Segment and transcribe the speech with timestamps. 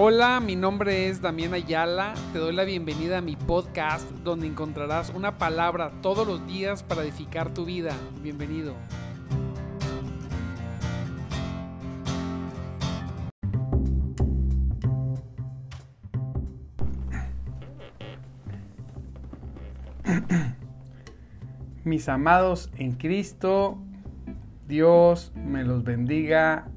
[0.00, 2.14] Hola, mi nombre es Damián Ayala.
[2.32, 7.02] Te doy la bienvenida a mi podcast donde encontrarás una palabra todos los días para
[7.02, 7.96] edificar tu vida.
[8.22, 8.76] Bienvenido.
[21.82, 23.82] Mis amados en Cristo,
[24.68, 26.68] Dios me los bendiga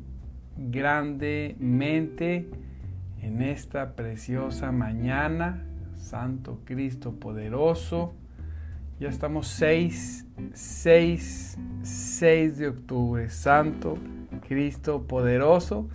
[0.57, 2.49] grandemente
[3.21, 5.63] en esta preciosa mañana.
[5.95, 8.13] Santo Cristo poderoso.
[8.99, 13.29] Ya estamos 6, 6, 6 de octubre.
[13.29, 13.97] Santo
[14.47, 15.87] Cristo poderoso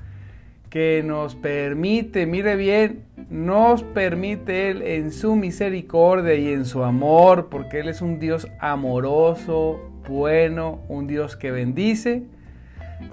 [0.70, 7.48] que nos permite, mire bien, nos permite Él en su misericordia y en su amor,
[7.48, 12.24] porque Él es un Dios amoroso, bueno, un Dios que bendice,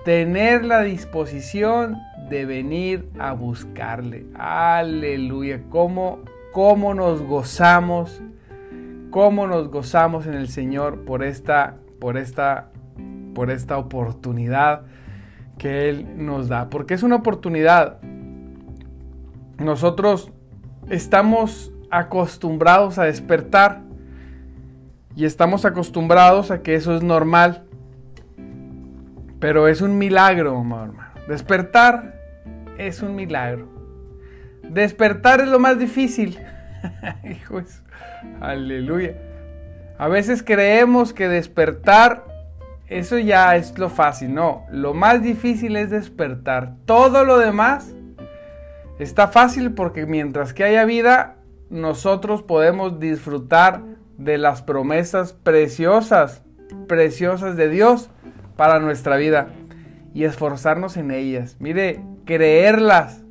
[0.03, 1.98] tener la disposición
[2.34, 4.26] de venir a buscarle.
[4.34, 8.23] Aleluya, cómo, cómo nos gozamos,
[9.12, 12.72] cómo nos gozamos en el Señor por esta, por esta,
[13.36, 14.81] por esta oportunidad
[15.59, 18.00] que Él nos da, porque es una oportunidad.
[19.59, 20.31] Nosotros
[20.90, 23.84] estamos acostumbrados a despertar
[25.16, 27.66] y estamos acostumbrados a que eso es normal,
[29.40, 30.95] pero es un milagro, hermano.
[31.28, 32.22] Despertar
[32.77, 33.67] es un milagro.
[34.63, 36.39] Despertar es lo más difícil.
[37.23, 37.81] Hijos,
[38.41, 39.16] aleluya.
[39.97, 42.25] A veces creemos que despertar
[42.88, 44.66] eso ya es lo fácil, no.
[44.69, 46.75] Lo más difícil es despertar.
[46.85, 47.95] Todo lo demás
[48.99, 51.38] está fácil porque mientras que haya vida,
[51.69, 53.81] nosotros podemos disfrutar
[54.17, 56.44] de las promesas preciosas,
[56.88, 58.11] preciosas de Dios
[58.57, 59.47] para nuestra vida
[60.13, 61.57] y esforzarnos en ellas.
[61.59, 63.23] Mire, creerlas.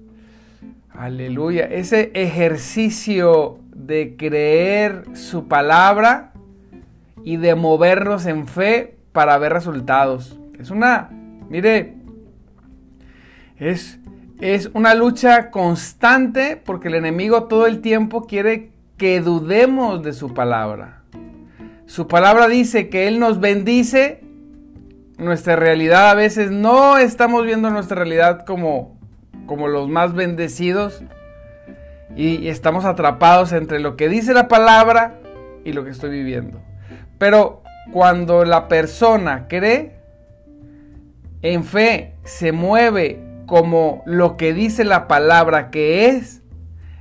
[0.91, 1.65] Aleluya.
[1.65, 6.33] Ese ejercicio de creer su palabra
[7.25, 10.39] y de movernos en fe para ver resultados.
[10.59, 11.11] Es una,
[11.49, 11.95] mire,
[13.59, 13.99] es,
[14.41, 20.35] es una lucha constante porque el enemigo todo el tiempo quiere que dudemos de su
[20.35, 21.03] palabra.
[21.87, 24.22] Su palabra dice que Él nos bendice.
[25.23, 28.99] Nuestra realidad a veces no estamos viendo nuestra realidad como,
[29.47, 31.05] como los más bendecidos
[32.17, 35.21] y estamos atrapados entre lo que dice la palabra
[35.65, 36.61] y lo que estoy viviendo.
[37.19, 37.63] Pero
[37.93, 39.95] cuando la persona cree,
[41.43, 46.43] en fe se mueve como lo que dice la palabra que es,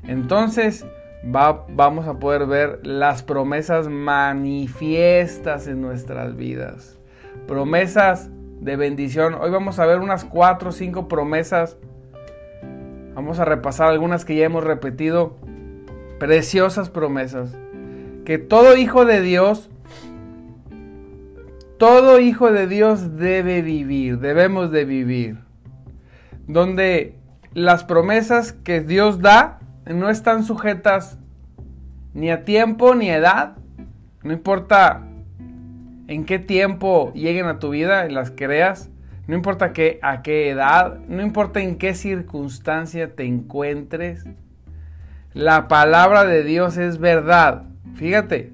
[0.08, 0.86] entonces
[1.24, 7.00] vamos a poder ver las promesas manifiestas en nuestras vidas.
[7.47, 8.29] Promesas
[8.59, 9.35] de bendición.
[9.35, 11.78] Hoy vamos a ver unas cuatro o cinco promesas.
[13.13, 15.38] Vamos a repasar algunas que ya hemos repetido.
[16.19, 17.57] Preciosas promesas.
[18.25, 19.72] Que todo hijo de Dios
[21.81, 25.40] todo hijo de Dios debe vivir, debemos de vivir.
[26.46, 27.18] Donde
[27.56, 29.57] las promesas que Dios da
[29.88, 31.18] no están sujetas
[32.13, 33.57] ni a tiempo ni a edad.
[34.22, 35.07] No importa
[36.12, 38.90] en qué tiempo lleguen a tu vida, las creas.
[39.28, 44.26] No importa qué, a qué edad, no importa en qué circunstancia te encuentres.
[45.34, 47.64] La palabra de Dios es verdad.
[47.96, 48.52] Fíjate,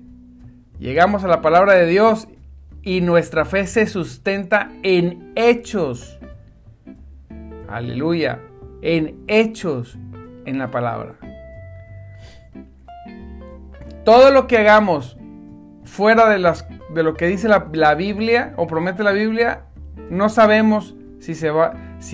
[0.78, 2.28] llegamos a la palabra de Dios
[2.84, 6.20] y nuestra fe se sustenta en hechos.
[7.68, 8.40] Aleluya.
[8.84, 9.98] En hechos
[10.46, 11.16] en la palabra.
[14.06, 15.18] Todo lo que hagamos
[15.84, 19.66] fuera de, las, de lo que dice la, Biblia o promete la Biblia,
[20.10, 21.32] no sabemos si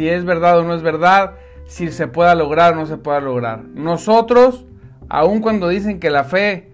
[0.10, 1.36] es verdad o no es verdad,
[1.68, 3.64] si se pueda lograr o no se pueda lograr.
[3.64, 4.66] Nosotros,
[5.08, 6.70] aun cuando dicen que la fe,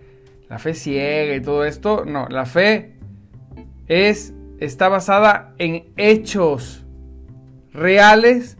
[0.50, 2.96] la fe ciega y todo esto, no, la fe
[3.88, 6.84] es, está basada en hechos
[7.72, 8.58] reales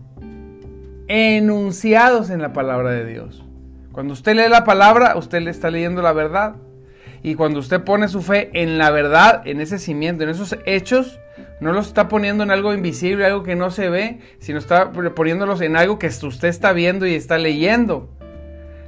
[1.08, 3.44] enunciados en la palabra de Dios.
[3.92, 6.56] Cuando usted lee la palabra, usted le está leyendo la verdad.
[7.22, 11.20] Y cuando usted pone su fe en la verdad, en ese cimiento, en esos hechos,
[11.60, 15.62] no los está poniendo en algo invisible, algo que no se ve, sino está poniéndolos
[15.62, 18.10] en algo que usted está viendo y está leyendo.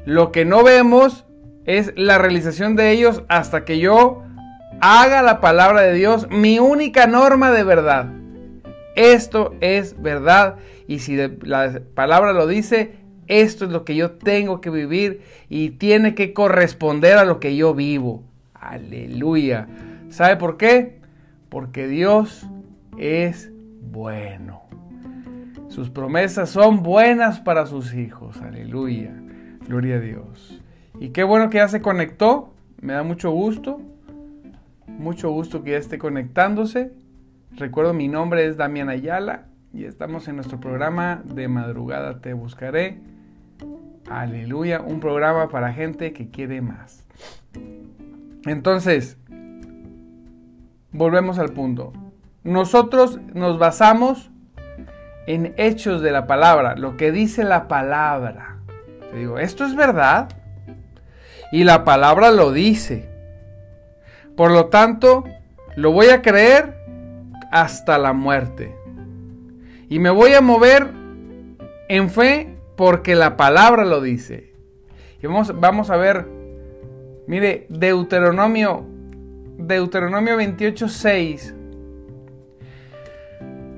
[0.06, 1.26] Lo que no vemos
[1.66, 4.24] es la realización de ellos hasta que yo
[4.80, 8.08] haga la palabra de Dios mi única norma de verdad.
[8.96, 10.56] Esto es verdad
[10.88, 12.96] y si la palabra lo dice,
[13.32, 17.56] esto es lo que yo tengo que vivir y tiene que corresponder a lo que
[17.56, 18.24] yo vivo.
[18.54, 19.70] Aleluya.
[20.10, 21.00] ¿Sabe por qué?
[21.48, 22.46] Porque Dios
[22.98, 23.50] es
[23.82, 24.64] bueno.
[25.70, 28.36] Sus promesas son buenas para sus hijos.
[28.42, 29.14] Aleluya.
[29.66, 30.62] Gloria a Dios.
[31.00, 32.54] Y qué bueno que ya se conectó.
[32.82, 33.80] Me da mucho gusto.
[34.88, 36.92] Mucho gusto que ya esté conectándose.
[37.56, 43.00] Recuerdo mi nombre es Damián Ayala y estamos en nuestro programa de madrugada te buscaré.
[44.10, 47.06] Aleluya, un programa para gente que quiere más.
[48.46, 49.18] Entonces,
[50.92, 51.94] volvemos al punto.
[52.44, 54.32] Nosotros nos basamos
[55.28, 58.58] en hechos de la palabra, lo que dice la palabra.
[59.12, 60.30] Te digo, ¿esto es verdad?
[61.52, 63.10] Y la palabra lo dice.
[64.36, 65.24] Por lo tanto,
[65.76, 66.78] lo voy a creer
[67.52, 68.76] hasta la muerte.
[69.90, 70.90] Y me voy a mover
[71.90, 72.51] en fe
[72.82, 74.56] porque la palabra lo dice.
[75.22, 76.26] Y vamos, vamos a ver,
[77.28, 78.88] mire, Deuteronomio,
[79.60, 81.54] Deuteronomio 28, 6.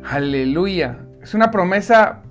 [0.05, 0.99] Aleluya.
[1.21, 2.23] Es una promesa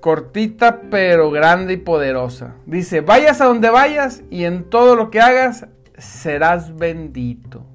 [0.00, 2.54] cortita pero grande y poderosa.
[2.64, 5.66] Dice, vayas a donde vayas y en todo lo que hagas
[5.98, 7.66] serás bendito.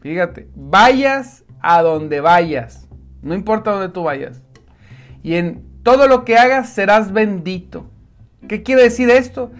[0.00, 2.88] Fíjate, vayas a donde vayas,
[3.20, 4.40] no importa donde tú vayas.
[5.22, 7.86] Y en todo lo que hagas serás bendito.
[8.48, 9.50] ¿Qué quiere decir esto?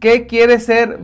[0.00, 0.98] ¿Qué quiere ser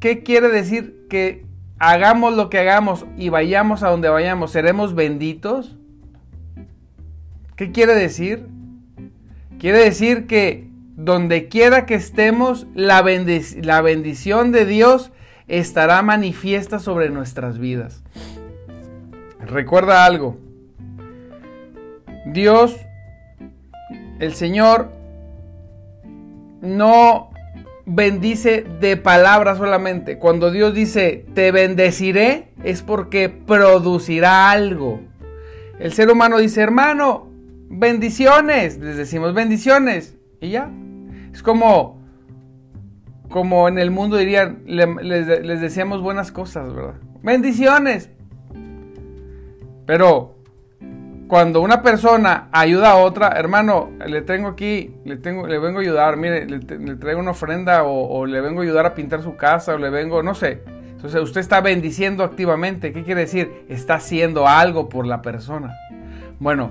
[0.00, 1.46] qué quiere decir que
[1.78, 5.76] hagamos lo que hagamos y vayamos a donde vayamos, seremos benditos?
[7.56, 8.46] ¿Qué quiere decir?
[9.58, 13.04] Quiere decir que donde quiera que estemos, la,
[13.62, 15.10] la bendición de Dios
[15.48, 18.02] estará manifiesta sobre nuestras vidas.
[19.40, 20.38] Recuerda algo.
[22.26, 22.76] Dios,
[24.18, 24.90] el Señor,
[26.60, 27.30] no
[27.86, 30.18] bendice de palabra solamente.
[30.18, 35.00] Cuando Dios dice, te bendeciré, es porque producirá algo.
[35.78, 37.28] El ser humano dice, hermano,
[37.68, 38.78] bendiciones.
[38.78, 40.16] Les decimos bendiciones.
[40.40, 40.70] Y ya.
[41.32, 42.00] Es como,
[43.28, 46.94] como en el mundo dirían, les, les decíamos buenas cosas, ¿verdad?
[47.22, 48.10] Bendiciones.
[49.86, 50.33] Pero
[51.28, 55.82] cuando una persona ayuda a otra, hermano, le tengo aquí, le, tengo, le vengo a
[55.82, 56.58] ayudar, mire, le,
[56.96, 59.90] traigo una ofrenda o, o, le vengo a ayudar a pintar su casa o le
[59.90, 60.62] vengo, no sé.
[61.04, 62.92] Entonces usted está bendiciendo activamente.
[62.92, 63.66] ¿Qué quiere decir?
[63.68, 65.74] Está haciendo algo por la persona.
[66.38, 66.70] Bueno,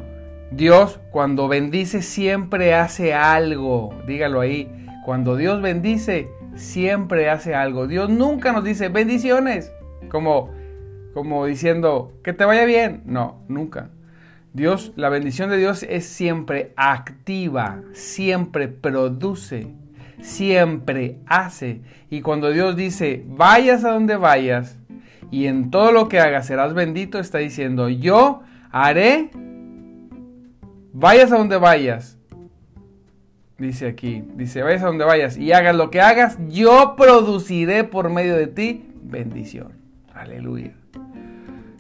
[0.50, 3.94] Dios cuando bendice siempre hace algo.
[4.08, 4.72] Dígalo ahí.
[5.06, 7.86] Cuando Dios bendice, siempre hace algo.
[7.86, 9.72] Dios nunca nos dice bendiciones.
[10.10, 10.50] Como,
[11.14, 13.04] como diciendo que te vaya bien.
[13.06, 13.90] No, nunca.
[14.54, 19.68] Dios, la bendición de Dios es siempre activa, siempre produce,
[20.22, 21.82] siempre hace.
[22.10, 24.78] Y cuando Dios dice, vayas a donde vayas
[25.32, 29.32] y en todo lo que hagas serás bendito, está diciendo, yo haré
[30.96, 32.20] Vayas a donde vayas.
[33.58, 38.12] Dice aquí, dice, vayas a donde vayas y hagas lo que hagas, yo produciré por
[38.12, 39.74] medio de ti bendición.
[40.14, 40.74] Aleluya.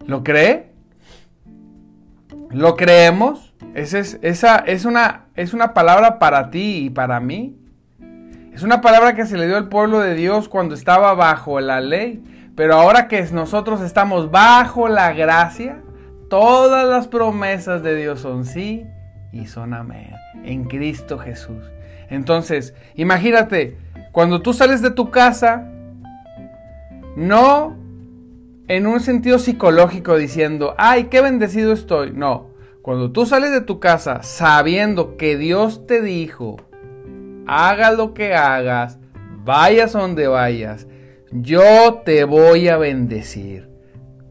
[0.07, 0.72] ¿Lo cree?
[2.53, 3.53] ¿Lo creemos?
[3.73, 7.57] Esa es, esa es, una, es una palabra para ti y para mí.
[8.53, 11.81] Es una palabra que se le dio al pueblo de Dios cuando estaba bajo la
[11.81, 12.23] ley.
[12.55, 15.81] Pero ahora que nosotros estamos bajo la gracia,
[16.29, 18.85] todas las promesas de Dios son sí
[19.31, 21.71] y son amén en Cristo Jesús.
[22.09, 23.77] Entonces, imagínate,
[24.11, 25.67] cuando tú sales de tu casa,
[27.15, 27.75] no
[28.67, 32.11] en un sentido psicológico diciendo, ay, qué bendecido estoy.
[32.11, 32.47] No,
[32.81, 36.57] cuando tú sales de tu casa sabiendo que Dios te dijo,
[37.47, 38.99] haga lo que hagas,
[39.43, 40.87] vayas donde vayas,
[41.31, 43.69] yo te voy a bendecir.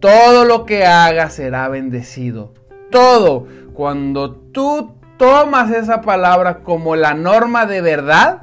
[0.01, 2.55] Todo lo que hagas será bendecido.
[2.91, 3.47] Todo.
[3.73, 8.43] Cuando tú tomas esa palabra como la norma de verdad,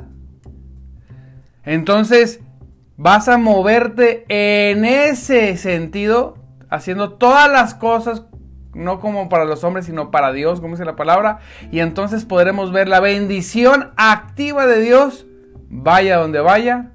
[1.65, 2.39] entonces
[2.99, 6.37] vas a moverte en ese sentido,
[6.69, 8.25] haciendo todas las cosas,
[8.73, 11.39] no como para los hombres, sino para Dios, como dice la palabra,
[11.71, 15.25] y entonces podremos ver la bendición activa de Dios,
[15.69, 16.91] vaya donde vaya,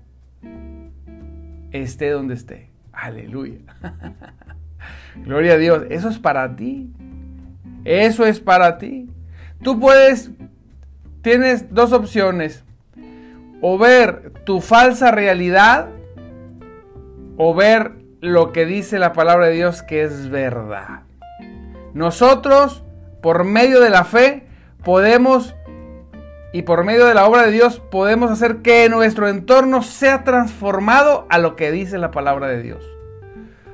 [1.73, 2.71] esté donde esté.
[2.93, 3.61] Aleluya.
[5.25, 5.85] Gloria a Dios.
[5.89, 6.93] Eso es para ti.
[7.87, 9.09] Eso es para ti.
[9.63, 10.31] Tú puedes,
[11.23, 12.63] tienes dos opciones.
[13.63, 15.94] O ver tu falsa realidad
[17.37, 21.03] o ver lo que dice la palabra de Dios que es verdad.
[21.93, 22.83] Nosotros,
[23.23, 24.47] por medio de la fe,
[24.83, 25.55] podemos
[26.53, 31.27] y por medio de la obra de Dios podemos hacer que nuestro entorno sea transformado
[31.29, 32.85] a lo que dice la palabra de Dios.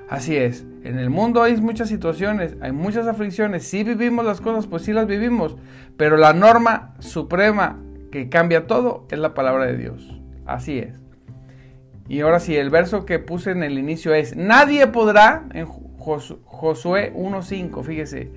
[0.08, 0.64] Así es.
[0.82, 3.64] En el mundo hay muchas situaciones, hay muchas aflicciones.
[3.64, 5.56] Si vivimos las cosas, pues sí las vivimos.
[5.98, 7.78] Pero la norma suprema
[8.10, 10.18] que cambia todo es la palabra de Dios.
[10.46, 10.99] Así es.
[12.10, 17.12] Y ahora sí, el verso que puse en el inicio es, nadie podrá, en Josué
[17.14, 18.32] 1.5, fíjese,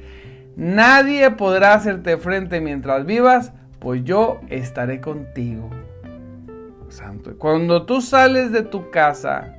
[0.56, 5.72] nadie podrá hacerte frente mientras vivas, pues yo estaré contigo.
[6.90, 7.36] Santo.
[7.40, 9.56] Cuando tú sales de tu casa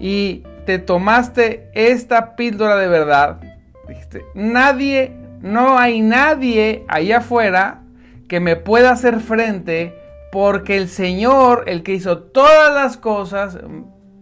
[0.00, 3.38] y te tomaste esta píldora de verdad,
[3.86, 7.82] dijiste, nadie, no hay nadie allá afuera
[8.26, 10.05] que me pueda hacer frente
[10.36, 13.58] porque el Señor, el que hizo todas las cosas,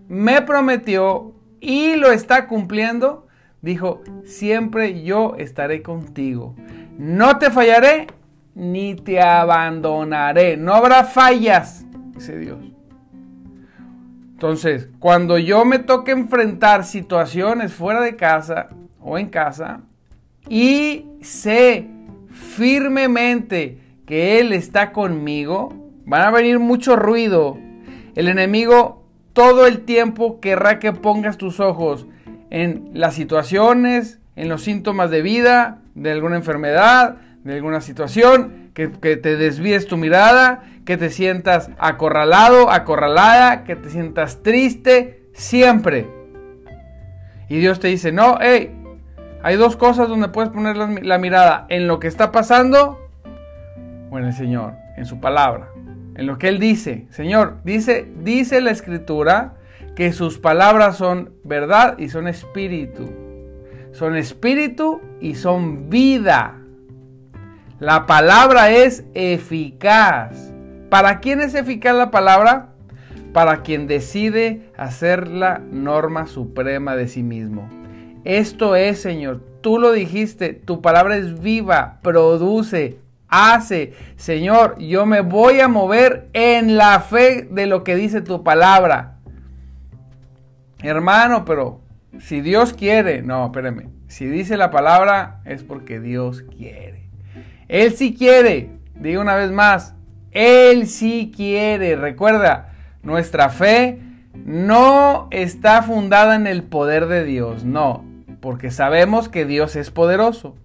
[0.06, 3.26] me prometió y lo está cumpliendo,
[3.62, 6.54] dijo, siempre yo estaré contigo.
[6.96, 8.06] No te fallaré
[8.54, 10.56] ni te abandonaré.
[10.56, 12.60] No habrá fallas, dice Dios.
[14.34, 18.68] Entonces, cuando yo me toque enfrentar situaciones fuera de casa
[19.00, 19.80] o en casa
[20.48, 21.88] y sé
[22.28, 27.58] firmemente que Él está conmigo, van a venir mucho ruido.
[28.14, 32.06] El enemigo todo el tiempo querrá que pongas tus ojos
[32.50, 38.88] en las situaciones, en los síntomas de vida, de alguna enfermedad, de alguna situación, que,
[38.88, 46.08] te desvíes tu mirada, que te sientas acorralado, acorralada, que te sientas triste, siempre.
[47.48, 48.74] Y Dios te dice, no, hey,
[49.42, 53.00] hay dos cosas donde puedes poner la, la mirada, en lo que está pasando
[54.10, 55.68] o en el Señor, en su palabra,
[56.14, 57.06] en lo que Él dice.
[57.10, 59.54] Señor, dice, dice la Escritura
[59.94, 63.10] que sus palabras son verdad y son espíritu.
[63.92, 66.60] Son espíritu y son vida.
[67.78, 70.52] La palabra es eficaz.
[70.90, 72.70] ¿Para quién es eficaz la palabra?
[73.32, 77.68] Para quien decide hacer la norma suprema de sí mismo.
[78.24, 82.98] Esto es, Señor, tú lo dijiste, tu palabra es viva, produce,
[83.34, 83.94] hace.
[84.16, 89.16] Señor, yo me voy a mover en la fe de lo que dice tu palabra.
[90.82, 91.80] Hermano, pero
[92.20, 97.08] si Dios quiere, no, espérame, si dice la palabra es porque Dios quiere.
[97.68, 99.94] Él sí quiere, digo una vez más,
[100.30, 101.96] Él sí quiere.
[101.96, 102.72] Recuerda,
[103.02, 103.98] nuestra fe
[104.34, 108.04] no está fundada en el poder de Dios, no,
[108.40, 110.56] porque sabemos que Dios es poderoso.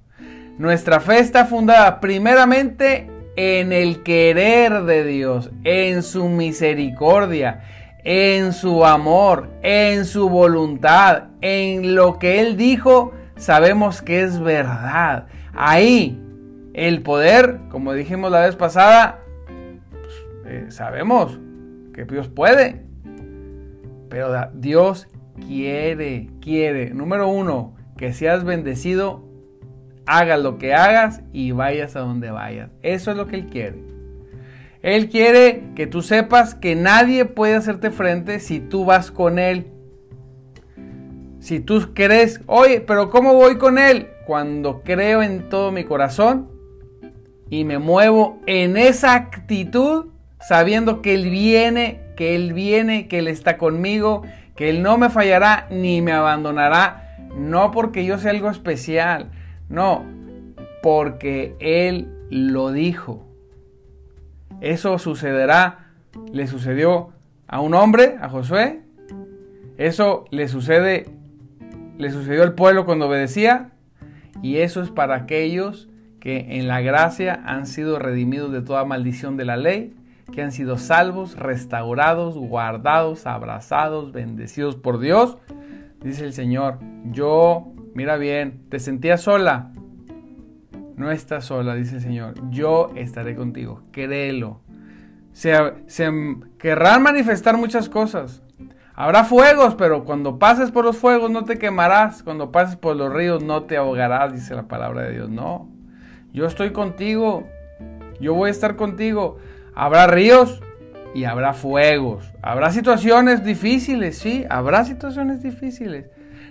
[0.60, 7.62] Nuestra fe está fundada primeramente en el querer de Dios, en su misericordia,
[8.04, 15.28] en su amor, en su voluntad, en lo que Él dijo, sabemos que es verdad.
[15.54, 16.22] Ahí
[16.74, 19.22] el poder, como dijimos la vez pasada,
[19.92, 20.14] pues,
[20.46, 21.40] eh, sabemos
[21.94, 22.84] que Dios puede,
[24.10, 25.08] pero Dios
[25.48, 29.29] quiere, quiere, número uno, que seas bendecido,
[30.10, 32.72] hagas lo que hagas y vayas a donde vayas.
[32.82, 33.78] Eso es lo que Él quiere.
[34.82, 39.68] Él quiere que tú sepas que nadie puede hacerte frente si tú vas con Él.
[41.40, 44.08] Si tú crees, oye, pero ¿cómo voy con Él?
[44.26, 46.50] Cuando creo en todo mi corazón
[47.50, 50.08] y me muevo en esa actitud
[50.42, 54.24] sabiendo que Él viene, que Él viene, que Él está conmigo,
[54.56, 59.30] que Él no me fallará ni me abandonará, no porque yo sea algo especial,
[59.70, 60.04] no,
[60.84, 63.26] porque Él lo dijo.
[64.62, 65.92] Eso sucederá,
[66.32, 67.10] le sucedió
[67.48, 68.82] a un hombre, a Josué,
[69.78, 71.06] eso le sucede,
[71.98, 73.72] le sucedió al pueblo cuando obedecía,
[74.42, 79.38] y eso es para aquellos que en la gracia han sido redimidos de toda maldición
[79.38, 79.96] de la ley,
[80.34, 85.38] que han sido salvos, restaurados, guardados, abrazados, bendecidos por Dios.
[86.04, 86.80] Dice el Señor,
[87.12, 89.72] yo, mira bien, te sentías sola.
[90.96, 92.34] No estás sola, dice el Señor.
[92.50, 93.84] Yo estaré contigo.
[93.92, 94.62] Créelo.
[95.34, 95.54] Se,
[95.88, 96.10] se
[96.58, 98.42] querrán manifestar muchas cosas.
[98.96, 102.24] Habrá fuegos, pero cuando pases por los fuegos no te quemarás.
[102.24, 105.30] Cuando pases por los ríos no te ahogarás, dice la palabra de Dios.
[105.30, 105.70] No.
[106.32, 107.50] Yo estoy contigo.
[108.22, 109.40] Yo voy a estar contigo.
[109.76, 110.62] Habrá ríos
[111.14, 112.32] y habrá fuegos.
[112.42, 116.06] Habrá situaciones difíciles, sí, habrá situaciones difíciles.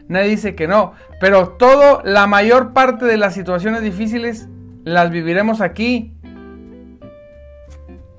[0.09, 4.49] Nadie dice que no, pero todo, la mayor parte de las situaciones difíciles
[4.85, 6.15] las viviremos aquí.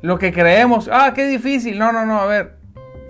[0.01, 1.77] Lo que creemos, ah, qué difícil.
[1.77, 2.55] No, no, no, a ver,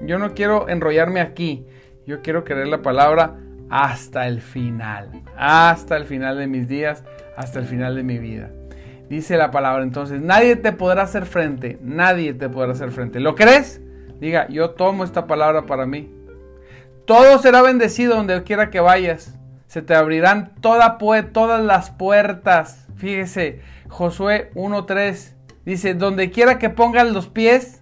[0.01, 1.65] yo no quiero enrollarme aquí.
[2.07, 3.35] Yo quiero creer la palabra
[3.69, 7.03] hasta el final, hasta el final de mis días,
[7.37, 8.49] hasta el final de mi vida.
[9.09, 13.19] Dice la palabra entonces, nadie te podrá hacer frente, nadie te podrá hacer frente.
[13.19, 13.81] ¿Lo crees?
[14.19, 16.11] Diga, yo tomo esta palabra para mí.
[17.09, 19.35] Todo será bendecido donde quiera que vayas.
[19.65, 22.87] Se te abrirán toda todas las puertas.
[22.97, 25.33] Fíjese, Josué 1.3
[25.65, 27.81] dice, donde quiera que pongan los pies,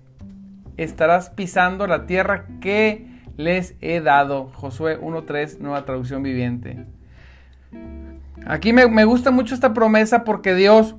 [0.77, 3.05] estarás pisando la tierra que
[3.35, 4.49] les he dado.
[4.53, 6.85] Josué 1.3, nueva traducción viviente.
[8.45, 10.95] Aquí me gusta mucho esta promesa porque Dios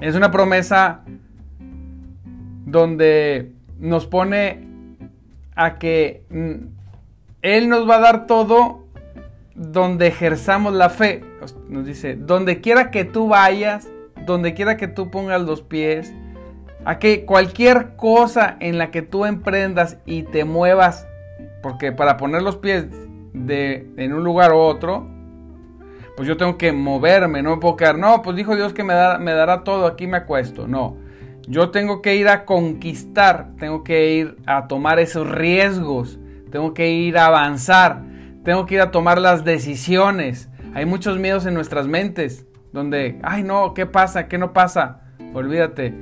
[0.00, 1.04] es una promesa
[2.66, 4.67] donde nos pone
[5.58, 6.54] a que mm,
[7.42, 8.84] Él nos va a dar todo
[9.54, 11.24] donde ejerzamos la fe.
[11.68, 13.88] Nos dice, donde quiera que tú vayas,
[14.24, 16.14] donde quiera que tú pongas los pies,
[16.84, 21.08] a que cualquier cosa en la que tú emprendas y te muevas,
[21.60, 22.86] porque para poner los pies
[23.32, 25.08] de, en un lugar u otro,
[26.16, 28.94] pues yo tengo que moverme, no me puedo quedar, no, pues dijo Dios que me,
[29.18, 30.96] me dará todo, aquí me acuesto, no.
[31.48, 36.18] Yo tengo que ir a conquistar, tengo que ir a tomar esos riesgos,
[36.50, 38.02] tengo que ir a avanzar,
[38.44, 40.50] tengo que ir a tomar las decisiones.
[40.74, 44.28] Hay muchos miedos en nuestras mentes, donde, ay no, ¿qué pasa?
[44.28, 45.00] ¿Qué no pasa?
[45.32, 45.94] Olvídate,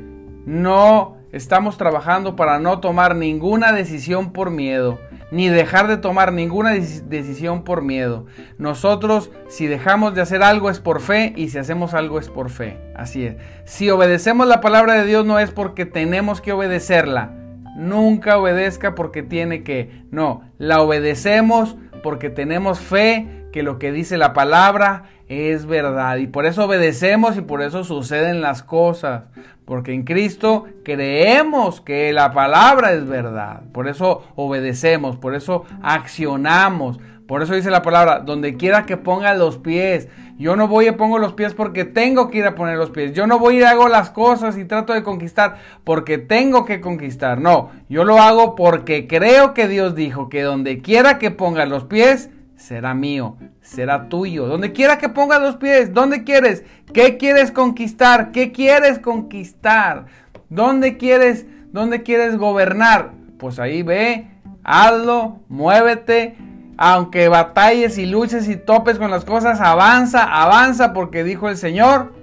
[0.46, 4.98] no estamos trabajando para no tomar ninguna decisión por miedo
[5.30, 8.26] ni dejar de tomar ninguna decisión por miedo.
[8.58, 12.50] Nosotros si dejamos de hacer algo es por fe y si hacemos algo es por
[12.50, 12.78] fe.
[12.94, 13.36] Así es.
[13.64, 17.32] Si obedecemos la palabra de Dios no es porque tenemos que obedecerla.
[17.76, 20.04] Nunca obedezca porque tiene que.
[20.10, 26.16] No, la obedecemos porque tenemos fe que lo que dice la palabra es verdad.
[26.16, 29.24] Y por eso obedecemos y por eso suceden las cosas.
[29.64, 33.62] Porque en Cristo creemos que la palabra es verdad.
[33.72, 37.00] Por eso obedecemos, por eso accionamos.
[37.26, 40.08] Por eso dice la palabra, donde quiera que ponga los pies.
[40.38, 43.14] Yo no voy y pongo los pies porque tengo que ir a poner los pies.
[43.14, 47.40] Yo no voy y hago las cosas y trato de conquistar porque tengo que conquistar.
[47.40, 51.84] No, yo lo hago porque creo que Dios dijo que donde quiera que ponga los
[51.84, 52.30] pies,
[52.66, 54.46] será mío, será tuyo.
[54.46, 56.64] Donde quiera que pongas los pies, ¿dónde quieres?
[56.92, 58.32] ¿Qué quieres conquistar?
[58.32, 60.06] ¿Qué quieres conquistar?
[60.48, 63.12] ¿Dónde quieres, dónde quieres gobernar?
[63.38, 64.26] Pues ahí ve,
[64.64, 66.36] hazlo, muévete.
[66.76, 72.14] Aunque batalles y luches y topes con las cosas, avanza, avanza, porque dijo el Señor,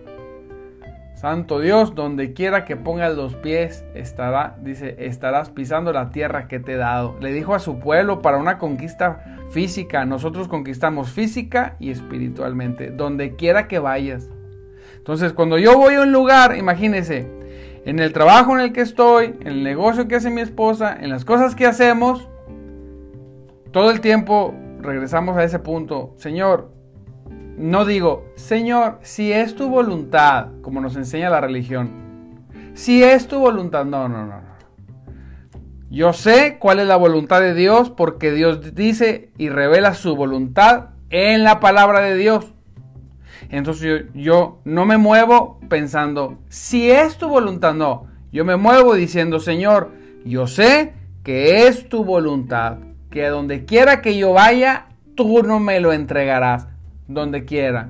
[1.24, 6.60] Santo Dios, donde quiera que pongas los pies, estará, dice, estarás pisando la tierra que
[6.60, 7.16] te he dado.
[7.22, 10.04] Le dijo a su pueblo para una conquista física.
[10.04, 14.30] Nosotros conquistamos física y espiritualmente, donde quiera que vayas.
[14.98, 17.26] Entonces, cuando yo voy a un lugar, imagínese,
[17.86, 21.10] en el trabajo en el que estoy, en el negocio que hace mi esposa, en
[21.10, 22.28] las cosas que hacemos,
[23.72, 26.16] todo el tiempo regresamos a ese punto.
[26.18, 26.74] Señor,
[27.58, 31.92] no digo, Señor, si es tu voluntad, como nos enseña la religión.
[32.74, 34.42] Si es tu voluntad, no, no, no.
[35.92, 40.90] Yo sé cuál es la voluntad de Dios porque Dios dice y revela su voluntad
[41.12, 42.52] en la palabra de Dios.
[43.50, 48.08] Entonces yo, yo, no me muevo pensando, si es tu voluntad, no.
[48.32, 49.92] Yo me muevo diciendo, Señor,
[50.26, 52.80] yo sé que es tu voluntad,
[53.12, 56.73] que donde quiera que yo vaya, tú no me lo entregarás
[57.08, 57.90] donde quiera.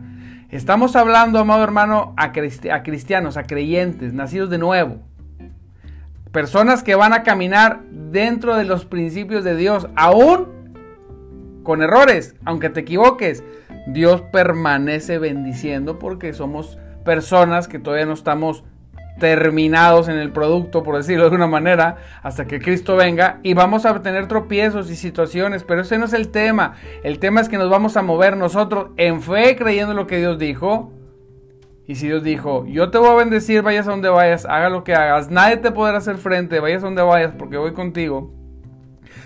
[0.49, 4.99] Estamos hablando, amado hermano, a, cristianos, a creyentes, nacidos de nuevo.
[6.31, 10.73] Personas que van a caminar dentro de los principios de Dios, aún
[11.63, 13.43] con errores, aunque te equivoques.
[13.87, 18.63] Dios permanece bendiciendo porque somos personas que todavía no estamos
[19.19, 23.85] terminados en el producto, por decirlo de alguna manera, hasta que Cristo venga y vamos
[23.85, 26.75] a tener tropiezos y situaciones, pero ese no es el tema.
[27.03, 30.39] El tema es que nos vamos a mover nosotros en fe creyendo lo que Dios
[30.39, 30.91] dijo.
[31.85, 34.83] Y si Dios dijo, yo te voy a bendecir, vayas a donde vayas, haga lo
[34.83, 38.42] que hagas, nadie te podrá hacer frente, vayas a donde vayas porque voy contigo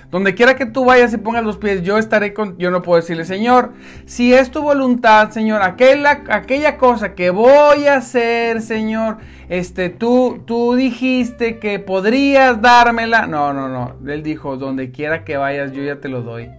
[0.09, 2.57] donde quiera que tú vayas y pongas los pies, yo estaré con...
[2.57, 3.73] Yo no puedo decirle, Señor,
[4.05, 9.17] si es tu voluntad, Señor, aquella, aquella cosa que voy a hacer, Señor,
[9.49, 13.27] este, tú, tú dijiste que podrías dármela.
[13.27, 13.97] No, no, no.
[14.09, 16.51] Él dijo, donde quiera que vayas, yo ya te lo doy.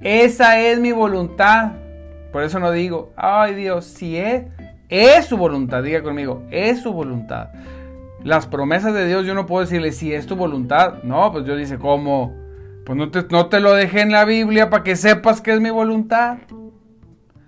[0.00, 1.72] Esa es mi voluntad.
[2.32, 4.44] Por eso no digo, ay Dios, si es,
[4.88, 5.82] es su voluntad.
[5.82, 7.48] Diga conmigo, es su voluntad.
[8.22, 11.02] Las promesas de Dios yo no puedo decirle si es tu voluntad.
[11.02, 12.47] No, pues yo dice, ¿cómo?
[12.88, 15.60] Pues no te, no te lo dejé en la Biblia para que sepas que es
[15.60, 16.38] mi voluntad.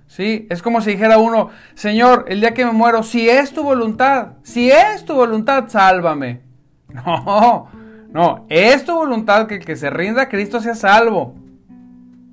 [0.06, 3.62] Sí, es como si dijera uno, Señor, el día que me muero, si es tu
[3.62, 6.42] voluntad, si es tu voluntad, sálvame.
[6.92, 7.68] No,
[8.12, 11.34] no, es tu voluntad que el que se rinda a Cristo sea salvo.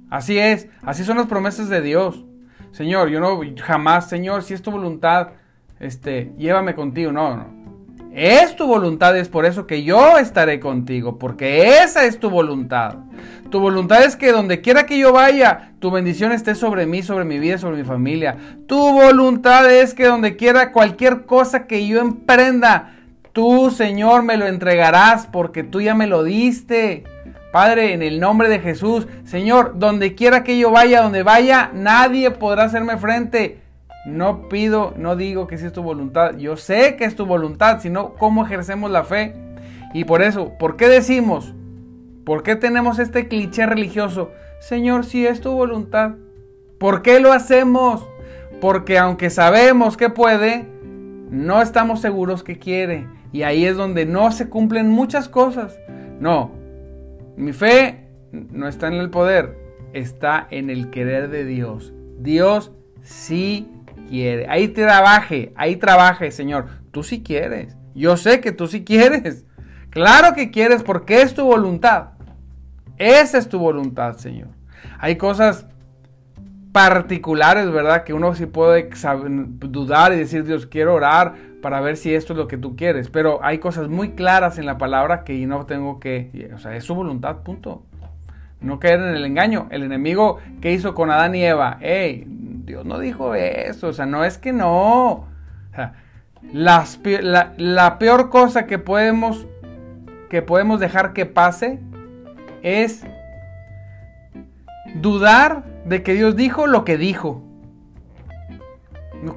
[0.09, 2.25] Así es, así son las promesas de Dios.
[2.71, 5.29] Señor, yo no jamás, Señor, si es tu voluntad,
[5.79, 7.13] este, llévame contigo.
[7.13, 7.66] No, no.
[8.17, 12.95] Es tu voluntad, es por eso que yo estaré contigo, porque esa es tu voluntad.
[13.51, 17.25] Tu voluntad es que donde quiera que yo vaya, tu bendición esté sobre mí, sobre
[17.25, 18.35] mi vida, sobre mi familia.
[18.65, 22.95] Tu voluntad es que donde quiera cualquier cosa que yo emprenda,
[23.33, 27.03] tú, Señor, me lo entregarás porque tú ya me lo diste.
[27.51, 32.31] Padre, en el nombre de Jesús, Señor, donde quiera que yo vaya, donde vaya, nadie
[32.31, 33.66] podrá hacerme frente.
[34.07, 36.37] No pido, no digo que si es tu voluntad.
[36.37, 39.33] Yo sé que es tu voluntad, sino cómo ejercemos la fe.
[39.93, 41.53] Y por eso, ¿por qué decimos?
[42.23, 44.31] ¿Por qué tenemos este cliché religioso?
[44.61, 46.15] Señor, si es tu voluntad.
[46.77, 48.07] ¿Por qué lo hacemos?
[48.61, 50.65] Porque aunque sabemos que puede,
[51.29, 53.07] no estamos seguros que quiere.
[53.33, 55.77] Y ahí es donde no se cumplen muchas cosas.
[56.21, 56.51] No,
[57.35, 59.57] mi fe no está en el poder,
[59.91, 61.93] está en el querer de Dios.
[62.19, 63.69] Dios sí
[64.09, 64.47] quiere.
[64.49, 66.67] Ahí trabaje, ahí trabaje, Señor.
[66.91, 67.75] Tú sí quieres.
[67.93, 69.45] Yo sé que tú sí quieres.
[69.89, 72.09] Claro que quieres porque es tu voluntad.
[72.97, 74.49] Esa es tu voluntad, Señor.
[74.99, 75.65] Hay cosas
[76.71, 78.03] particulares, ¿verdad?
[78.03, 78.89] Que uno sí puede
[79.59, 83.09] dudar y decir, Dios, quiero orar para ver si esto es lo que tú quieres.
[83.09, 86.83] Pero hay cosas muy claras en la palabra que no tengo que, o sea, es
[86.83, 87.83] su voluntad, punto.
[88.59, 89.67] No caer en el engaño.
[89.71, 92.25] El enemigo que hizo con Adán y Eva, hey,
[92.67, 95.25] Dios no dijo eso, o sea, no es que no.
[96.51, 99.47] la, peor cosa que podemos,
[100.29, 101.79] que podemos dejar que pase
[102.63, 103.05] es
[104.95, 107.41] dudar de que Dios dijo lo que dijo.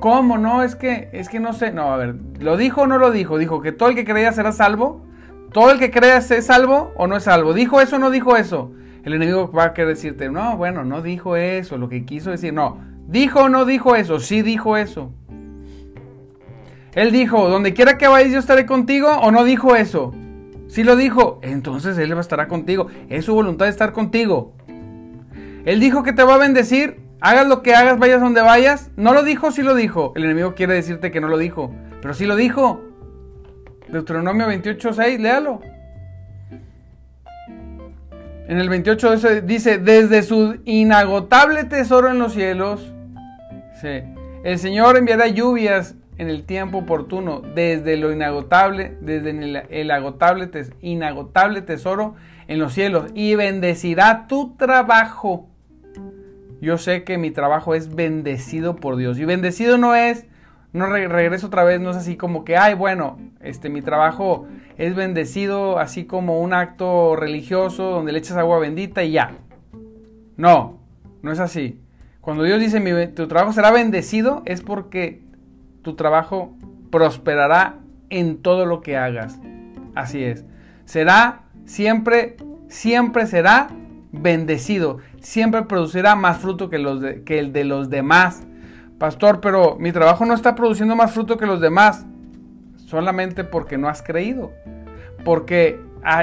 [0.01, 0.37] ¿Cómo?
[0.37, 1.71] No, es que, es que no sé.
[1.71, 3.39] No, a ver, ¿lo dijo o no lo dijo?
[3.39, 5.07] Dijo que todo el que crea será salvo.
[5.53, 7.55] ¿Todo el que crea es salvo o no es salvo?
[7.55, 8.73] ¿Dijo eso o no dijo eso?
[9.05, 12.53] El enemigo va a querer decirte, no, bueno, no dijo eso, lo que quiso decir,
[12.53, 12.90] no.
[13.11, 14.21] ¿Dijo o no dijo eso?
[14.21, 15.13] Sí dijo eso.
[16.95, 20.15] Él dijo, donde quiera que vayas yo estaré contigo o no dijo eso.
[20.69, 22.87] Si lo dijo, entonces Él estará contigo.
[23.09, 24.53] Es su voluntad de estar contigo.
[25.65, 27.01] Él dijo que te va a bendecir.
[27.21, 28.91] Hagas lo que hagas, vayas donde vayas.
[28.97, 30.13] No lo dijo, sí lo dijo.
[30.15, 31.75] El enemigo quiere decirte que no lo dijo.
[32.01, 32.81] Pero sí lo dijo.
[33.89, 35.61] Deuteronomio 28.6, léalo.
[38.47, 42.93] En el 28 dice, desde su inagotable tesoro en los cielos,
[43.85, 49.31] el Señor enviará lluvias en el tiempo oportuno, desde lo inagotable, desde
[49.71, 50.51] el, agotable
[50.83, 52.15] inagotable tesoro
[52.47, 55.49] en los cielos, y bendecirá tu trabajo.
[56.61, 59.19] Yo sé que mi trabajo es bendecido por Dios.
[59.19, 60.27] Y bendecido no es,
[60.75, 64.95] no regreso otra vez, no es así como que, ay, bueno, este, mi trabajo es
[64.95, 69.39] bendecido así como un acto religioso donde le echas agua bendita y ya.
[70.37, 70.81] No,
[71.23, 71.81] no es así.
[72.21, 75.23] Cuando Dios dice tu trabajo será bendecido, es porque
[75.83, 76.55] tu trabajo
[76.91, 77.79] prosperará
[78.11, 79.39] en todo lo que hagas.
[79.95, 80.45] Así es.
[80.85, 82.37] Será siempre,
[82.69, 83.69] siempre será
[84.13, 84.99] bendecido.
[85.21, 86.77] Siempre producirá más fruto que,
[87.39, 88.47] el de los demás.
[88.99, 92.07] Pastor, pero mi trabajo no está produciendo más fruto que los demás.
[92.77, 94.53] Solamente porque no has creído.
[95.25, 95.81] Porque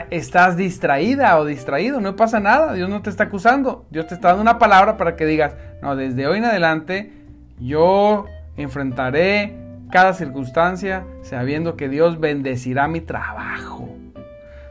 [0.10, 4.30] estás distraída o distraído, no pasa nada, Dios no te está acusando, Dios te está
[4.30, 7.14] dando una palabra para que digas, no, desde hoy en adelante
[7.60, 9.56] yo enfrentaré
[9.92, 13.88] cada circunstancia sabiendo que Dios bendecirá mi trabajo.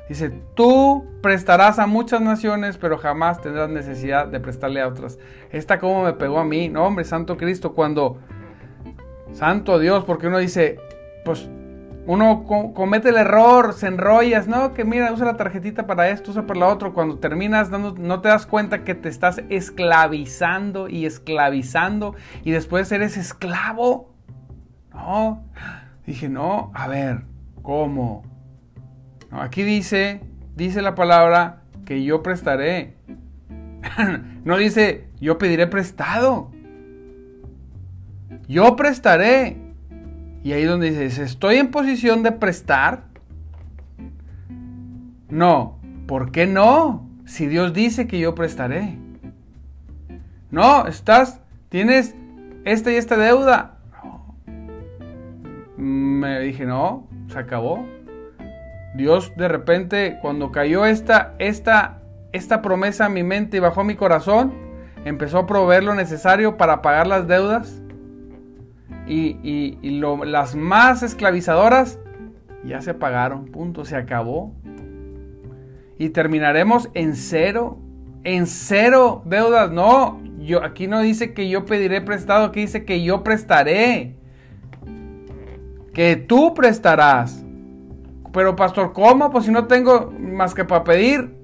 [0.09, 5.19] Dice, tú prestarás a muchas naciones, pero jamás tendrás necesidad de prestarle a otras.
[5.51, 8.19] Esta como me pegó a mí, no hombre, Santo Cristo, cuando,
[9.33, 10.79] Santo Dios, porque uno dice,
[11.25, 11.49] pues
[12.07, 16.47] uno comete el error, se enrollas, no, que mira, usa la tarjetita para esto, usa
[16.47, 16.91] para la otra.
[16.91, 22.15] Cuando terminas dando, no te das cuenta que te estás esclavizando y esclavizando
[22.45, 24.15] y después eres esclavo.
[24.95, 25.45] No,
[26.07, 27.25] dije, no, a ver,
[27.63, 28.25] ¿cómo?
[29.33, 30.21] aquí dice,
[30.55, 32.97] dice la palabra que yo prestaré.
[34.45, 36.53] no dice, yo pediré prestado.
[38.49, 39.66] Yo prestaré.
[40.47, 43.03] Y ahí donde dices, ¿estoy en posición de prestar?
[45.29, 47.11] No, ¿por qué no?
[47.25, 48.97] Si Dios dice que yo prestaré.
[50.53, 52.15] No, estás, tienes
[52.65, 53.79] esta y esta deuda.
[55.77, 57.85] Me dije, no, se acabó.
[58.95, 63.97] Dios de repente, cuando cayó esta, esta, esta promesa en mi mente y bajó mi
[63.97, 64.55] corazón,
[65.05, 67.83] empezó a proveer lo necesario para pagar las deudas
[69.07, 71.99] y, las más esclavizadoras
[72.65, 74.55] ya se pagaron, punto, se acabó.
[75.99, 77.79] Y terminaremos en cero,
[78.25, 79.71] en cero deudas.
[79.71, 84.17] No, yo, aquí no dice que yo pediré prestado, aquí dice que yo prestaré.
[85.95, 87.43] Que tú prestarás.
[88.33, 89.31] pero pastor, ¿cómo?
[89.31, 91.36] Pues si no tengo más que para pedir.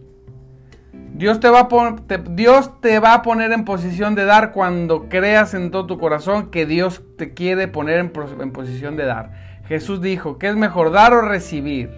[1.22, 1.96] Dios te, va a
[2.30, 6.50] Dios te va a poner en posición de dar cuando creas en todo tu corazón
[6.50, 9.30] que Dios te quiere poner en, en posición de dar.
[9.68, 11.92] Jesús dijo, ¿qué es mejor dar o recibir?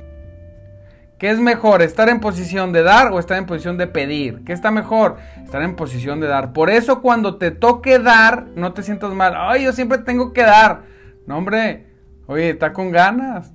[1.18, 4.44] ¿Qué es mejor, estar en posición de dar o estar en posición de pedir?
[4.44, 5.16] ¿Qué está mejor?
[5.42, 6.52] Estar en posición de dar.
[6.52, 9.32] Por eso cuando te toque dar, no te sientas mal.
[9.38, 10.82] Ay, yo siempre tengo que dar.
[11.26, 11.86] No, hombre,
[12.26, 13.54] oye, está con ganas.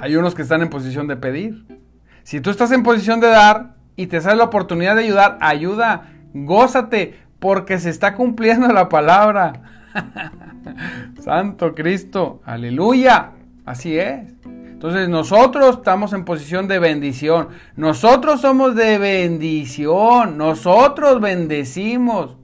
[0.00, 1.64] Hay unos que están en posición de pedir.
[2.24, 6.12] Si tú estás en posición de dar y te sale la oportunidad de ayudar, ayuda,
[6.32, 9.62] gózate, porque se está cumpliendo la palabra.
[11.20, 13.32] Santo Cristo, aleluya.
[13.64, 14.34] Así es.
[14.44, 17.48] Entonces nosotros estamos en posición de bendición.
[17.76, 20.36] Nosotros somos de bendición.
[20.36, 22.36] Nosotros bendecimos.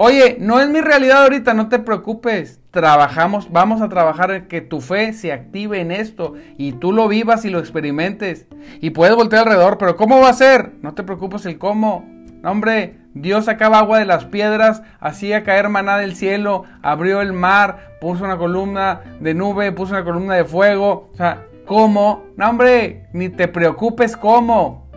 [0.00, 2.60] Oye, no es mi realidad ahorita, no te preocupes.
[2.70, 7.44] Trabajamos, vamos a trabajar que tu fe se active en esto y tú lo vivas
[7.44, 8.46] y lo experimentes.
[8.80, 10.74] Y puedes voltear alrededor, pero ¿cómo va a ser?
[10.82, 12.08] No te preocupes el cómo.
[12.44, 17.96] hombre, Dios sacaba agua de las piedras, hacía caer maná del cielo, abrió el mar,
[18.00, 21.10] puso una columna de nube, puso una columna de fuego.
[21.12, 22.24] O sea, ¿Cómo?
[22.36, 24.88] No, hombre, ni te preocupes cómo.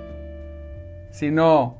[1.10, 1.80] Sino,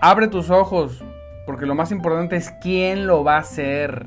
[0.00, 1.04] abre tus ojos,
[1.48, 4.06] porque lo más importante es quién lo va a hacer.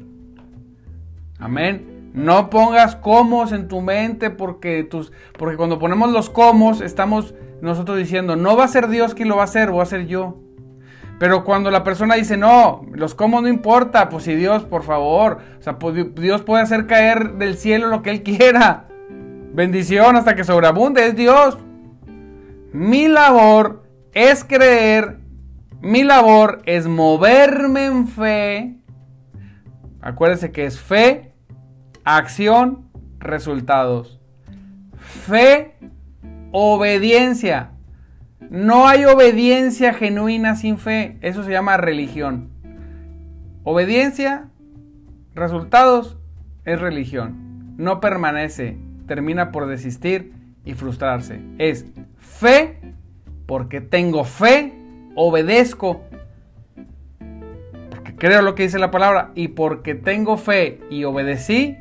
[1.40, 2.12] Amén.
[2.14, 7.98] No pongas cómo en tu mente, porque, tus, porque cuando ponemos los cómo, estamos nosotros
[7.98, 10.38] diciendo, no va a ser Dios quien lo va a hacer, voy a ser yo.
[11.18, 15.40] Pero cuando la persona dice, no, los cómo no importa, pues si Dios, por favor,
[15.60, 18.86] o sea, pues Dios puede hacer caer del cielo lo que Él quiera.
[19.52, 21.58] Bendición hasta que sobreabunde es Dios.
[22.72, 23.82] Mi labor
[24.14, 25.21] es creer.
[25.82, 28.76] Mi labor es moverme en fe.
[30.02, 31.34] Acuérdense que es fe,
[32.04, 32.90] acción,
[33.20, 34.20] resultados.
[34.98, 35.76] Fe,
[36.52, 37.72] obediencia.
[38.50, 41.18] No hay obediencia genuina sin fe.
[41.22, 42.50] Eso se llama religión.
[43.64, 44.50] Obediencia,
[45.34, 46.18] resultados,
[46.66, 47.76] es religión.
[47.78, 48.78] No permanece
[49.12, 50.32] termina por desistir
[50.64, 51.42] y frustrarse.
[51.58, 51.86] Es
[52.18, 52.80] fe,
[53.46, 54.74] porque tengo fe,
[55.16, 56.04] obedezco,
[57.90, 61.78] porque creo lo que dice la palabra, y porque tengo fe y obedecí,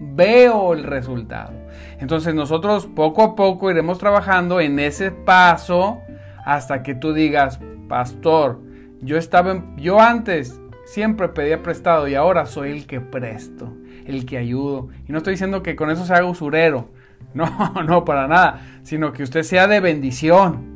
[0.00, 1.52] veo el resultado.
[1.98, 6.00] Entonces nosotros poco a poco iremos trabajando en ese paso
[6.44, 8.60] hasta que tú digas, pastor,
[9.00, 13.72] yo estaba, yo antes siempre pedía prestado y ahora soy el que presto
[14.04, 14.88] el que ayudo.
[15.08, 16.90] Y no estoy diciendo que con eso se haga usurero.
[17.34, 18.60] No, no, para nada.
[18.84, 20.73] Sino que usted sea de bendición.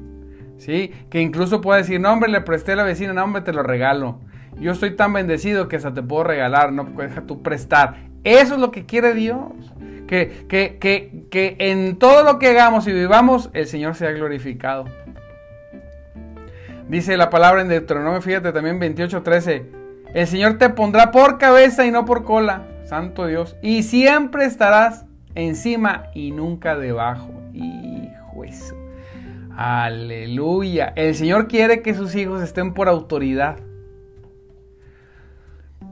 [0.59, 0.92] ¿Sí?
[1.11, 3.62] Que incluso pueda decir, no, hombre, le presté a la vecina, no, hombre, te lo
[3.62, 4.21] regalo.
[4.61, 7.97] Yo estoy tan bendecido que hasta te puedo regalar, no deja tú prestar.
[8.25, 9.53] Eso es lo que quiere Dios.
[10.07, 14.87] Que, que, que, que en todo lo que hagamos y vivamos, el Señor sea glorificado.
[16.88, 19.64] Dice la palabra en Deuteronomio, fíjate también 28:13.
[20.14, 23.57] El Señor te pondrá por cabeza y no por cola Santo Dios.
[23.61, 27.31] Y siempre estarás encima y nunca debajo.
[27.53, 28.77] Hijo eso.
[29.61, 30.92] Aleluya.
[30.94, 33.59] El Señor quiere que sus hijos estén por autoridad.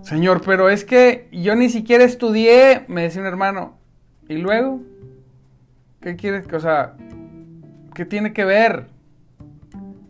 [0.02, 3.76] Señor, pero es que yo ni siquiera estudié, me decía un hermano.
[4.28, 4.82] ¿Y luego?
[6.00, 6.46] ¿Qué quieres?
[6.52, 6.94] O sea,
[7.92, 8.86] ¿qué tiene que ver?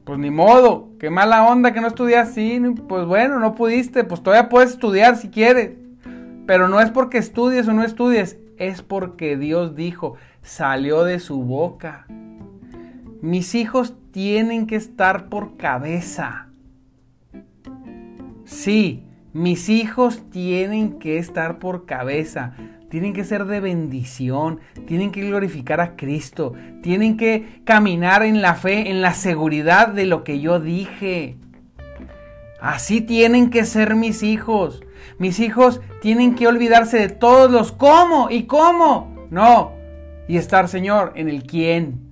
[0.05, 4.23] Pues ni modo, qué mala onda que no estudias, sí, pues bueno, no pudiste, pues
[4.23, 5.71] todavía puedes estudiar si quieres.
[6.47, 11.43] Pero no es porque estudies o no estudies, es porque Dios dijo, salió de su
[11.43, 12.07] boca.
[13.27, 16.47] Mis hijos tienen que estar por cabeza.
[18.45, 22.55] Sí, mis hijos tienen que estar por cabeza.
[22.89, 26.53] Tienen que ser de bendición, tienen que glorificar a Cristo,
[26.85, 31.37] tienen que caminar en la fe, en la seguridad de lo que yo dije.
[32.61, 34.85] Así tienen que ser mis hijos.
[35.19, 39.27] Mis hijos tienen que olvidarse de todos los cómo y cómo.
[39.33, 39.73] No.
[40.29, 42.06] Y estar, Señor, en el quién.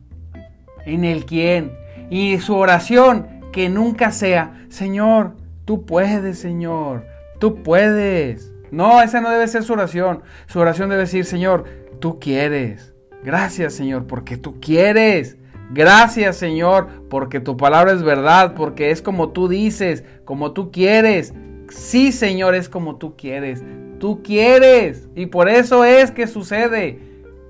[0.87, 1.73] En el quién.
[2.11, 5.33] Y su oración que nunca sea, Señor,
[5.65, 7.07] tú puedes, Señor.
[7.39, 8.53] Tú puedes.
[8.71, 10.23] No, esa no debe ser su oración.
[10.47, 11.65] Su oración debe decir, Señor,
[12.01, 12.93] tú quieres.
[13.23, 15.37] Gracias, Señor, porque tú quieres.
[15.73, 21.33] Gracias, Señor, porque tu palabra es verdad, porque es como tú dices, como tú quieres.
[21.71, 23.63] Sí, Señor, es como tú quieres.
[23.99, 25.09] Tú quieres.
[25.15, 26.99] Y por eso es que sucede.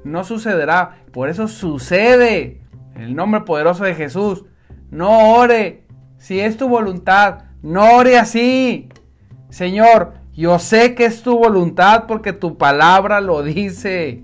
[0.05, 1.03] No sucederá.
[1.13, 2.61] Por eso sucede.
[2.95, 4.45] En el nombre poderoso de Jesús.
[4.91, 5.85] No ore.
[6.19, 8.89] Si es tu voluntad, no ore así.
[9.51, 14.23] Señor, yo sé que es tu voluntad porque tu palabra lo dice.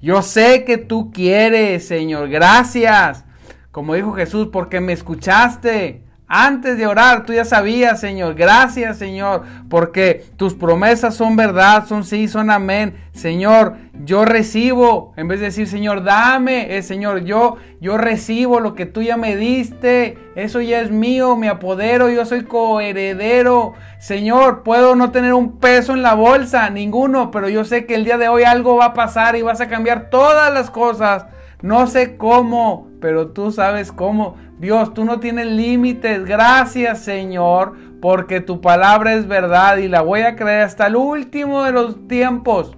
[0.00, 2.28] Yo sé que tú quieres, Señor.
[2.28, 3.24] Gracias.
[3.70, 6.04] Como dijo Jesús, porque me escuchaste.
[6.32, 8.36] Antes de orar, tú ya sabías, Señor.
[8.36, 12.94] Gracias, Señor, porque tus promesas son verdad, son sí, son amén.
[13.12, 18.76] Señor, yo recibo, en vez de decir, Señor, dame, eh, Señor, yo, yo recibo lo
[18.76, 20.18] que tú ya me diste.
[20.36, 23.74] Eso ya es mío, me apodero, yo soy coheredero.
[23.98, 28.04] Señor, puedo no tener un peso en la bolsa, ninguno, pero yo sé que el
[28.04, 31.26] día de hoy algo va a pasar y vas a cambiar todas las cosas.
[31.62, 34.36] No sé cómo, pero tú sabes cómo.
[34.58, 36.24] Dios, tú no tienes límites.
[36.24, 41.62] Gracias, Señor, porque tu palabra es verdad y la voy a creer hasta el último
[41.62, 42.76] de los tiempos.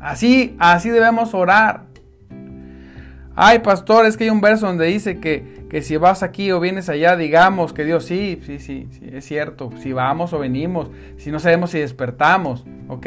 [0.00, 1.86] Así, así debemos orar.
[3.34, 6.58] Ay, pastor, es que hay un verso donde dice que, que si vas aquí o
[6.58, 9.70] vienes allá, digamos que Dios sí, sí, sí, sí, es cierto.
[9.78, 13.06] Si vamos o venimos, si no sabemos si despertamos, ok.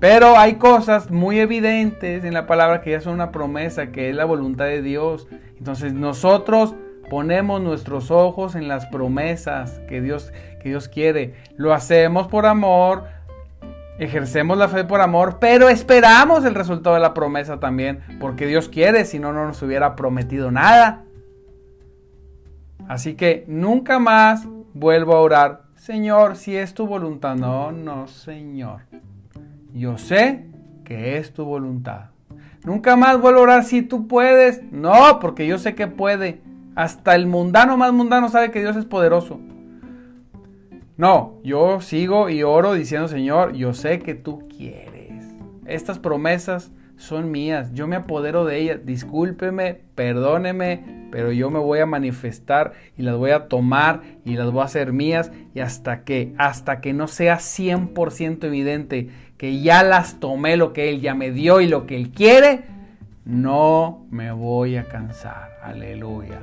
[0.00, 4.16] Pero hay cosas muy evidentes en la palabra que ya son una promesa, que es
[4.16, 5.26] la voluntad de Dios.
[5.58, 6.76] Entonces nosotros
[7.10, 10.32] ponemos nuestros ojos en las promesas que Dios,
[10.62, 11.34] que Dios quiere.
[11.56, 13.04] Lo hacemos por amor,
[13.98, 18.68] ejercemos la fe por amor, pero esperamos el resultado de la promesa también, porque Dios
[18.68, 21.04] quiere, si no, no nos hubiera prometido nada.
[22.86, 27.34] Así que nunca más vuelvo a orar, Señor, si es tu voluntad.
[27.34, 28.82] No, no, Señor.
[29.78, 30.44] Yo sé
[30.84, 32.06] que es tu voluntad.
[32.64, 34.62] Nunca más vuelvo a orar si tú puedes.
[34.72, 36.40] No, porque yo sé que puede.
[36.74, 39.40] Hasta el mundano más mundano sabe que Dios es poderoso.
[40.96, 45.24] No, yo sigo y oro diciendo, Señor, yo sé que tú quieres.
[45.64, 47.72] Estas promesas son mías.
[47.72, 48.80] Yo me apodero de ellas.
[48.84, 54.50] Discúlpeme, perdóneme, pero yo me voy a manifestar y las voy a tomar y las
[54.50, 55.30] voy a hacer mías.
[55.54, 59.08] Y hasta que, hasta que no sea 100% evidente
[59.38, 62.64] que ya las tomé lo que Él ya me dio y lo que Él quiere,
[63.24, 65.56] no me voy a cansar.
[65.62, 66.40] Aleluya.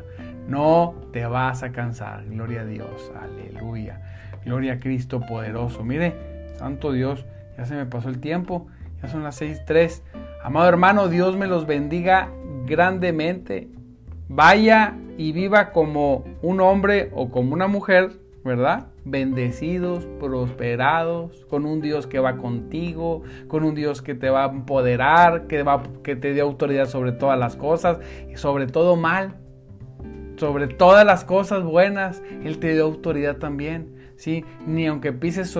[0.47, 2.25] No te vas a cansar.
[2.25, 3.11] Gloria a Dios.
[3.21, 4.01] Aleluya.
[4.45, 5.83] Gloria a Cristo poderoso.
[5.83, 6.15] Mire,
[6.57, 7.25] Santo Dios,
[7.57, 8.67] ya se me pasó el tiempo.
[9.01, 10.01] Ya son las 6.3.
[10.43, 12.29] Amado hermano, Dios me los bendiga
[12.65, 13.67] grandemente.
[14.29, 18.11] Vaya y viva como un hombre o como una mujer,
[18.43, 18.87] ¿verdad?
[19.05, 24.49] Bendecidos, prosperados, con un Dios que va contigo, con un Dios que te va a
[24.49, 29.35] empoderar, que, va, que te dé autoridad sobre todas las cosas y sobre todo mal,
[30.37, 33.95] sobre todas las cosas buenas, Él te dio autoridad también.
[34.15, 34.43] ¿sí?
[34.65, 35.55] Ni aunque pises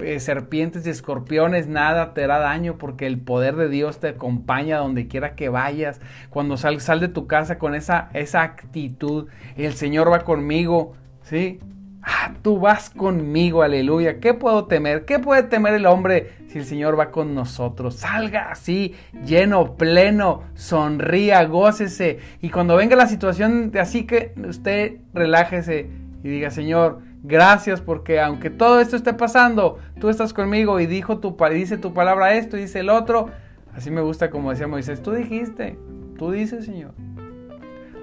[0.00, 4.78] eh, serpientes y escorpiones, nada te hará daño porque el poder de Dios te acompaña
[4.78, 6.00] donde quiera que vayas.
[6.30, 11.60] Cuando sal, sal de tu casa con esa, esa actitud, el Señor va conmigo, ¿sí?
[12.10, 14.18] Ah, tú vas conmigo, aleluya.
[14.18, 15.04] ¿Qué puedo temer?
[15.04, 17.96] ¿Qué puede temer el hombre si el Señor va con nosotros?
[17.96, 18.94] Salga así,
[19.26, 22.18] lleno, pleno, sonría, gócese.
[22.40, 25.90] Y cuando venga la situación de así que usted relájese
[26.24, 31.18] y diga, Señor, gracias porque aunque todo esto esté pasando, tú estás conmigo y dijo
[31.18, 33.28] tu, dice tu palabra esto y dice el otro.
[33.74, 35.78] Así me gusta como decía Moisés, tú dijiste,
[36.16, 36.94] tú dices, Señor.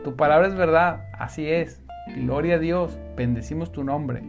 [0.04, 1.82] Tu palabra es verdad, así es.
[2.08, 4.22] Gloria a Dios, bendecimos tu nombre.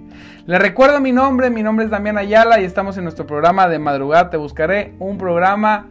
[0.46, 3.78] Le recuerdo mi nombre, mi nombre es Damián Ayala y estamos en nuestro programa de
[3.78, 4.30] madrugada.
[4.30, 5.86] Te buscaré un programa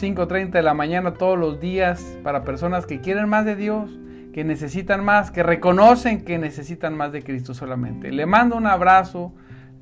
[0.00, 3.98] 5.30 de la mañana todos los días para personas que quieren más de Dios,
[4.32, 8.12] que necesitan más, que reconocen que necesitan más de Cristo solamente.
[8.12, 9.32] Le mando un abrazo,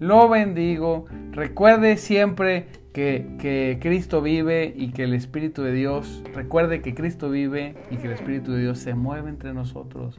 [0.01, 1.05] lo bendigo.
[1.33, 7.29] Recuerde siempre que, que, Cristo vive y que el Espíritu de Dios, recuerde que Cristo
[7.29, 10.19] vive y que el Espíritu de Dios se mueve entre nosotros.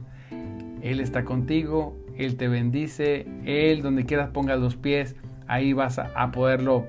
[0.82, 5.16] Él está contigo, Él te bendice, Él donde quieras pongas los pies,
[5.46, 6.86] ahí vas a, poderlo,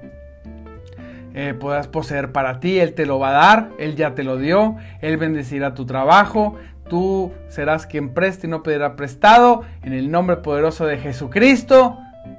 [1.33, 1.53] eh,
[1.91, 5.17] poseer para ti, Él te lo va a dar, Él ya te lo dio, Él
[5.17, 6.55] bendecirá tu trabajo,
[6.89, 11.97] tú serás quien preste y no pedirá prestado, en el nombre poderoso de Jesucristo,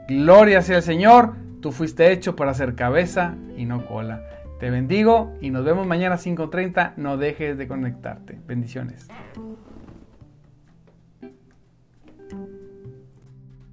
[0.09, 4.23] gloria sea el Señor, tú fuiste hecho para ser cabeza y no cola.
[4.63, 6.93] Te bendigo y nos vemos mañana a 5.30.
[6.97, 8.39] No dejes de conectarte.
[8.47, 9.09] Bendiciones.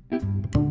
[0.09, 0.68] Thank you.